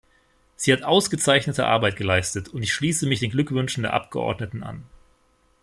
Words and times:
Sie 0.55 0.73
hat 0.73 0.81
ausgezeichnete 0.81 1.67
Arbeit 1.67 1.95
geleistet, 1.95 2.49
und 2.49 2.63
ich 2.63 2.73
schließe 2.73 3.05
mich 3.05 3.19
den 3.19 3.29
Glückwünschen 3.29 3.83
der 3.83 3.93
Abgeordneten 3.93 4.63
an. 4.63 4.81